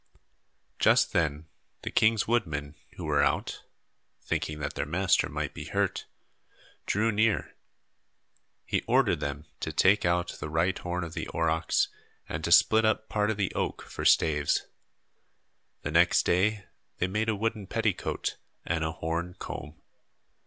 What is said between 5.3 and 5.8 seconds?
be